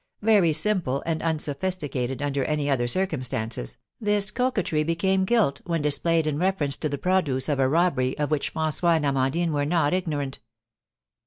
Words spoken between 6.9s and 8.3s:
produce of a robbery